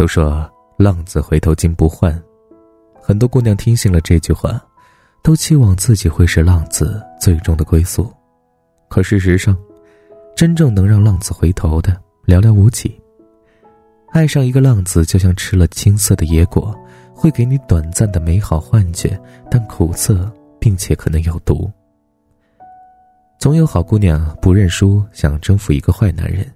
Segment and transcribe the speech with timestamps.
[0.00, 2.10] 都说浪子回头金不换，
[3.02, 4.58] 很多姑娘听信了这句话，
[5.22, 8.10] 都期望自己会是浪子最终的归宿。
[8.88, 9.54] 可事实上，
[10.34, 11.94] 真正能让浪子回头的
[12.24, 12.98] 寥寥无几。
[14.10, 16.74] 爱上一个浪子，就像吃了青涩的野果，
[17.14, 21.70] 会给你短暂的美好幻觉，但苦涩，并且可能有毒。
[23.38, 26.50] 总有好姑娘不认输，想征服一个坏男人。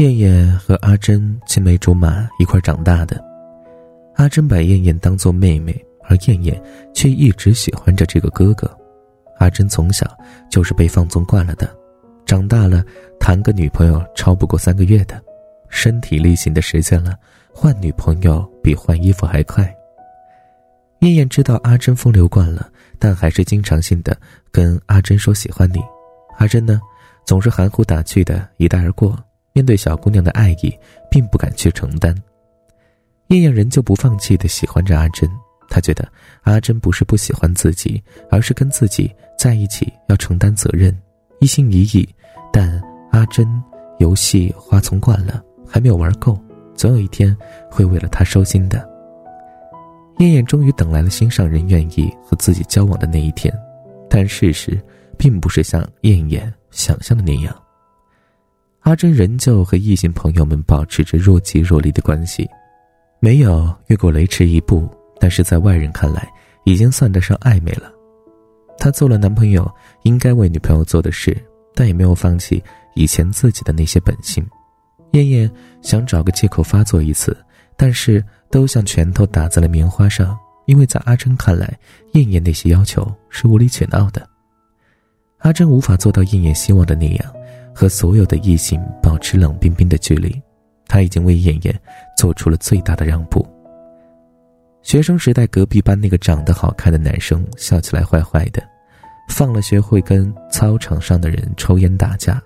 [0.00, 3.22] 燕燕和阿珍青梅竹马一块长大的，
[4.14, 6.58] 阿珍把燕燕当做妹妹，而燕燕
[6.94, 8.66] 却一直喜欢着这个哥哥。
[9.36, 10.06] 阿珍从小
[10.50, 11.70] 就是被放纵惯了的，
[12.24, 12.82] 长大了
[13.18, 15.22] 谈个女朋友超不过三个月的，
[15.68, 17.14] 身体力行的实现了
[17.52, 19.70] 换女朋友比换衣服还快。
[21.00, 24.16] 燕燕知道阿珍风流惯了，但还是经常性的
[24.50, 25.78] 跟阿珍说喜欢你，
[26.38, 26.80] 阿珍呢，
[27.26, 29.14] 总是含糊打趣的一带而过。
[29.52, 30.72] 面对小姑娘的爱意，
[31.10, 32.14] 并不敢去承担。
[33.28, 35.30] 燕燕仍旧不放弃的喜欢着阿珍，
[35.68, 36.06] 她觉得
[36.42, 40.96] 阿珍不是不喜欢自己，而是跟自己在一起要承担责任，
[41.40, 42.08] 一心一意。
[42.52, 43.46] 但阿珍
[43.98, 46.36] 游戏花丛惯了，还没有玩够，
[46.74, 47.36] 总有一天
[47.70, 48.88] 会为了他收心的。
[50.18, 53.52] 燕燕终于等来了心上人愿意和自己交往的那一天，
[54.08, 54.78] 但事实
[55.16, 57.56] 并不是像燕燕想象的那样。
[58.90, 62.44] 阿珍仍旧和异性朋友们保持着若即若离的关系，
[63.20, 66.28] 没有越过雷池一步，但是在外人看来，
[66.64, 67.88] 已经算得上暧昧了。
[68.78, 69.70] 他做了男朋友
[70.02, 71.40] 应该为女朋友做的事，
[71.72, 72.60] 但也没有放弃
[72.96, 74.44] 以前自己的那些本性。
[75.12, 75.48] 燕燕
[75.82, 77.36] 想找个借口发作一次，
[77.76, 81.78] 但是都像拳头打在了棉花上，因为在阿珍看来，
[82.14, 84.28] 燕燕那些要求是无理取闹的。
[85.38, 87.32] 阿珍无法做到燕燕希望的那样。
[87.80, 90.38] 和所有的异性保持冷冰冰的距离，
[90.86, 91.74] 他已经为燕燕
[92.14, 93.42] 做出了最大的让步。
[94.82, 98.62] 学生时代，隔壁班那个长得好看的男生笑起来坏坏的，
[99.30, 102.38] 放了学会跟操场上的人抽烟打架，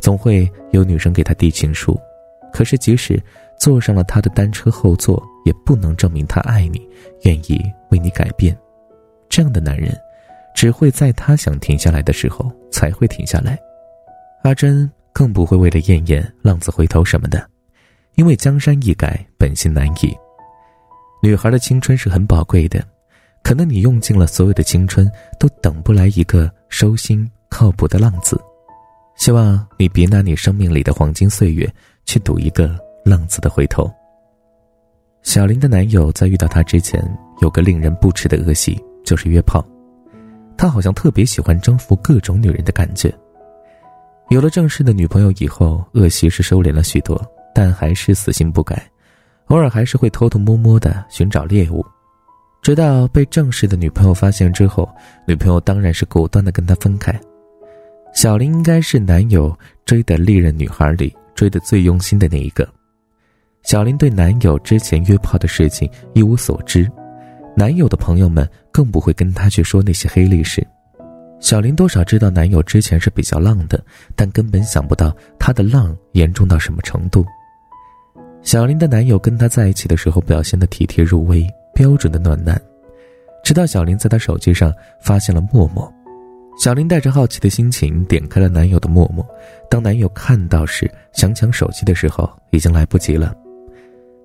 [0.00, 1.94] 总会有女生给他递情书。
[2.50, 3.22] 可是即使
[3.60, 6.80] 坐上了他的单车后座，也不能证明他爱你，
[7.24, 8.56] 愿意为你改变。
[9.28, 9.94] 这样的男人，
[10.54, 13.58] 只会在他想停下来的时候才会停下来。
[14.42, 17.48] 阿珍更不会为了燕燕浪子回头什么的，
[18.16, 20.12] 因为江山易改，本性难移。
[21.22, 22.84] 女孩的青春是很宝贵的，
[23.44, 25.08] 可能你用尽了所有的青春，
[25.38, 28.40] 都等不来一个收心靠谱的浪子。
[29.14, 31.72] 希望你别拿你生命里的黄金岁月
[32.04, 33.88] 去赌一个浪子的回头。
[35.22, 37.00] 小林的男友在遇到她之前，
[37.40, 39.64] 有个令人不齿的恶习，就是约炮。
[40.56, 43.12] 他好像特别喜欢征服各种女人的感觉。
[44.32, 47.22] 有了正式的女朋友以后，恶习是收敛了许多，
[47.54, 48.82] 但还是死性不改，
[49.48, 51.84] 偶尔还是会偷偷摸摸的寻找猎物。
[52.62, 54.88] 直到被正式的女朋友发现之后，
[55.28, 57.14] 女朋友当然是果断的跟他分开。
[58.14, 59.54] 小林应该是男友
[59.84, 62.66] 追的历任女孩里追的最用心的那一个。
[63.64, 66.90] 小林对男友之前约炮的事情一无所知，
[67.54, 70.66] 男友的朋友们更不会跟他去说那些黑历史。
[71.42, 77.26] 小林多少知道男友之前是比较浪的，但根本想不到他的浪严重到什么程度。
[78.42, 81.44] 小林的男友跟她在一起的时候表现的体贴入微，
[81.74, 82.58] 标准的暖男。
[83.42, 85.92] 直到小林在他手机上发现了陌陌，
[86.60, 89.26] 小林带着好奇的心情点开了男友的陌陌。
[89.68, 93.34] 当男友看到时想抢手机的时候，已经来不及了。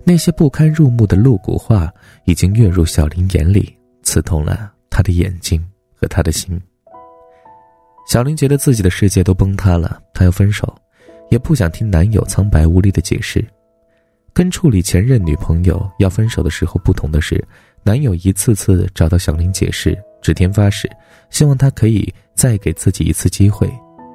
[0.03, 1.91] 那些不堪入目的露骨话
[2.25, 5.59] 已经跃入小林眼里，刺痛了他的眼睛
[5.95, 6.61] 和他的心。
[8.07, 10.73] 小林觉得自己的世界都崩塌了，她要分手，
[11.29, 13.45] 也不想听男友苍白无力的解释。
[14.33, 17.43] 跟处理前任女朋友要分手的时候不同的是，
[17.83, 20.89] 男友一次次找到小林解释，指天发誓，
[21.29, 23.69] 希望她可以再给自己一次机会。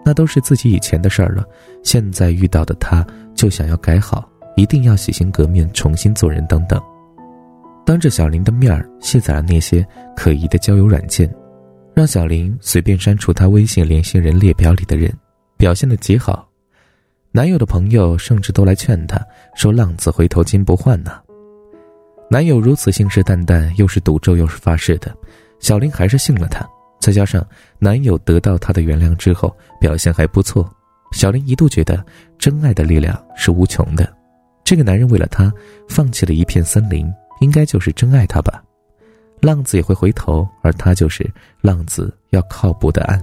[0.04, 1.44] 那都是自己以前的事儿了，
[1.84, 6.82] 现在遇到的他就想要改好，一定要洗心革面，重新做人等等。
[7.84, 9.86] 当着小林的面儿卸载了那些
[10.16, 11.32] 可疑的交友软件。
[11.94, 15.12] 让小林随便删除他微信联系人列表里的人，
[15.56, 16.48] 表现的极好。
[17.30, 19.20] 男友的朋友甚至都来劝他
[19.54, 21.20] 说：“浪子回头金不换呢。”
[22.30, 25.14] 男友如此信誓旦旦，又是赌咒又是发誓的，
[25.60, 26.66] 小林还是信了他。
[26.98, 27.46] 再加上
[27.78, 30.70] 男友得到她的原谅之后，表现还不错，
[31.12, 32.02] 小林一度觉得
[32.38, 34.10] 真爱的力量是无穷的。
[34.64, 35.52] 这个男人为了她
[35.88, 38.62] 放弃了一片森林，应该就是真爱她吧。
[39.42, 41.28] 浪子也会回头，而他就是
[41.60, 43.20] 浪子要靠谱的岸。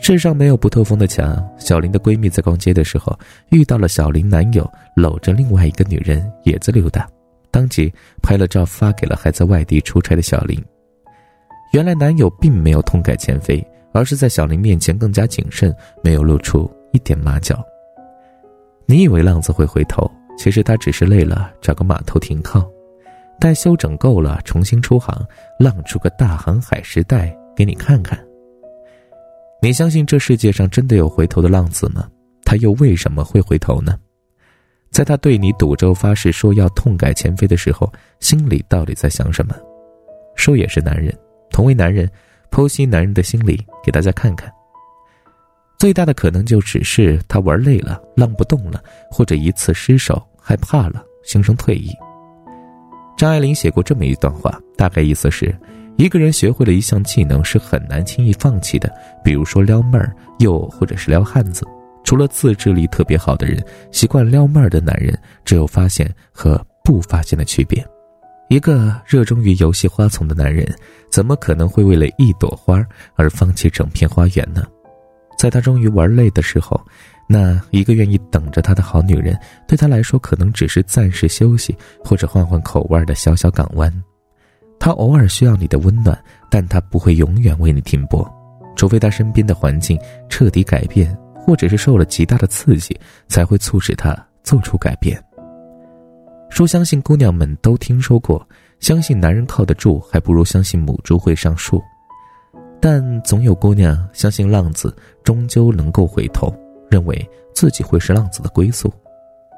[0.00, 1.46] 世上没有不透风的墙。
[1.58, 3.16] 小林的闺蜜在逛街的时候
[3.50, 7.06] 遇到了小林男友搂着另外一个女人也在溜达，
[7.50, 7.92] 当即
[8.22, 10.58] 拍了照发给了还在外地出差的小林。
[11.74, 13.62] 原来男友并没有痛改前非，
[13.92, 17.62] 而是在小林面前更加谨慎，没有露出一点马脚。
[18.86, 22.66] 你以为浪子会回头，其实他只是累了，找个码头停靠，
[23.40, 25.24] 待休整够了，重新出航，
[25.58, 28.18] 浪出个大航海时代给你看看。
[29.62, 32.08] 你相信这世界上真的有回头的浪子吗？
[32.44, 33.98] 他又为什么会回头呢？
[34.90, 39.54] 在他对你赌咒发誓说要痛改前非的时候，心里到底在想什么？
[40.34, 41.14] 说也是男人，
[41.50, 42.10] 同为男人，
[42.50, 44.50] 剖析男人的心理给大家看看。
[45.78, 51.92] 最大的可能就只是他玩累了，浪不动了，或者一次失手害怕了，心生退意。
[53.18, 55.52] 张爱玲写过这么一段话，大概意思是。
[55.96, 58.88] 一个人学会了一项技能是很难轻易放弃的，
[59.24, 61.66] 比如说撩妹儿，又或者是撩汉子。
[62.04, 63.60] 除了自制力特别好的人，
[63.90, 67.84] 习惯撩妹儿的男人，只有发现和不发现的区别。
[68.48, 70.64] 一个热衷于游戏花丛的男人，
[71.10, 72.80] 怎么可能会为了一朵花
[73.16, 74.62] 而放弃整片花园呢？
[75.36, 76.80] 在他终于玩累的时候，
[77.28, 83.92] 那一个愿意等着他的好女人，对他来说可能只是暂时休息或者换换口味的小小港湾。
[84.80, 86.18] 他偶尔需要你的温暖，
[86.50, 88.26] 但他不会永远为你停泊，
[88.76, 89.98] 除非他身边的环境
[90.30, 92.98] 彻底改变，或者是受了极大的刺激，
[93.28, 95.22] 才会促使他做出改变。
[96.48, 98.48] 说相信姑娘们都听说过，
[98.80, 101.82] 相信男人靠得住，还不如相信母猪会上树。
[102.80, 106.54] 但总有姑娘相信浪子终究能够回头，
[106.90, 108.92] 认为自己会是浪子的归宿。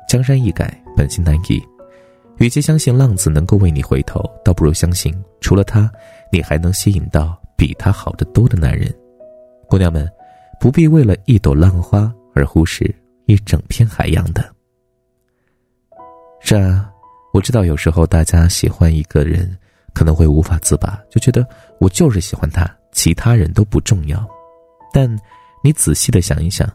[0.08, 1.62] 江山易改，本性难移。
[2.38, 5.90] 与其相信浪子能够为你回头，倒不如相信除了他，
[6.32, 8.92] 你还能吸引到比他好得多的男人。
[9.68, 10.10] 姑娘们，
[10.58, 12.92] 不必为了一朵浪花而忽视
[13.26, 14.42] 一整片海洋的。
[16.40, 16.90] 是啊，
[17.34, 19.54] 我知道有时候大家喜欢一个人，
[19.94, 21.46] 可能会无法自拔，就觉得
[21.78, 24.26] 我就是喜欢他，其他人都不重要。
[24.92, 25.14] 但
[25.62, 26.66] 你仔细的想一想，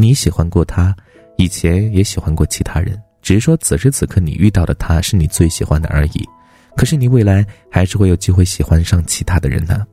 [0.00, 0.94] 你喜欢过他，
[1.36, 3.00] 以前也喜欢过其他人。
[3.20, 6.24] 只是说，此时此刻你遇到的他是你最喜欢的而已，
[6.76, 9.84] 可是你未来还是会有机会喜欢上其他的人呢。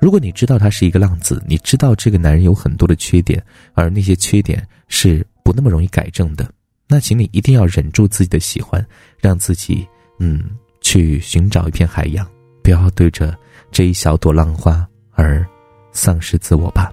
[0.00, 3.42] 如果你知道他是一个浪子，你知道这个男人有很多的缺点，
[3.74, 6.48] 而那些缺点是不那么容易改正的，
[6.86, 8.84] 那请你一定要忍住自己的喜欢，
[9.18, 9.86] 让自己
[10.18, 10.50] 嗯
[10.80, 12.26] 去寻找一片海洋，
[12.62, 13.36] 不要对着
[13.72, 15.44] 这一小朵浪花而
[15.92, 16.92] 丧失自我吧。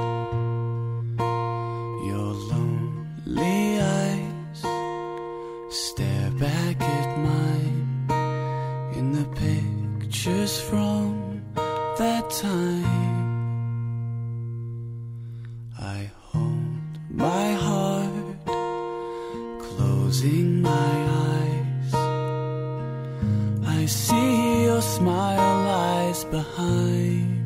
[23.81, 27.40] I see your smile lies behind.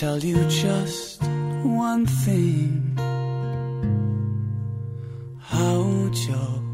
[0.00, 1.22] tell you just
[1.62, 2.96] one thing
[5.38, 6.64] how joe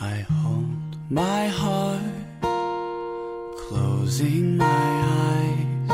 [0.00, 2.00] i hold my heart,
[3.56, 5.90] closing my eyes.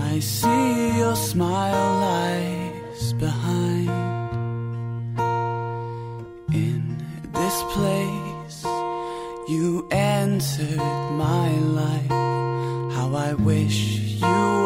[0.00, 0.63] I see
[1.34, 3.90] smile lies behind.
[6.54, 6.82] In
[7.32, 8.58] this place,
[9.48, 10.78] you answered
[11.26, 11.50] my
[11.80, 12.14] life.
[12.94, 13.78] How I wish
[14.22, 14.63] you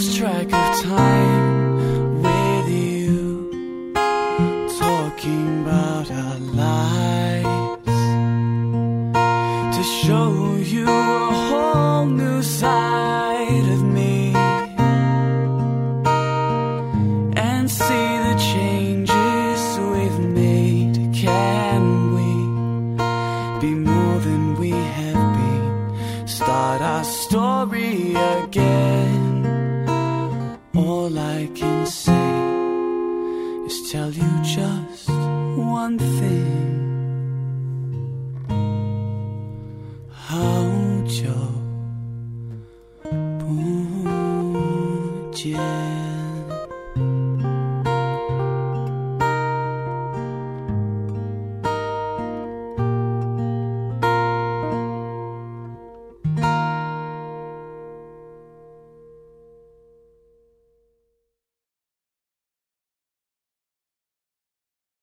[0.00, 1.39] lose track of time.
[45.42, 45.99] 谢。